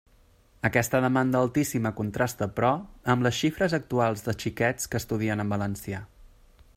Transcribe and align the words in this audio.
Aquesta 0.69 0.99
demanda 1.03 1.41
altíssima 1.43 1.91
contrasta, 1.99 2.47
però, 2.59 2.71
amb 3.15 3.27
les 3.27 3.37
xifres 3.43 3.77
actuals 3.81 4.27
de 4.29 4.35
xiquets 4.45 4.93
que 4.95 5.03
estudien 5.05 5.45
en 5.45 5.57
valencià. 5.57 6.05